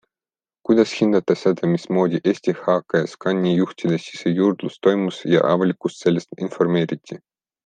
[0.67, 7.21] Kuidas hindate seda, mismoodi Eesti HKScani juhtide sisejuurdlus toimus ja avalikkust sellest informeeriti?